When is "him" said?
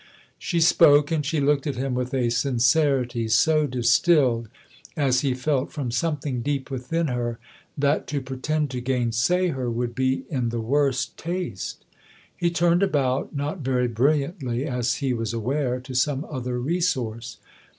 1.75-1.93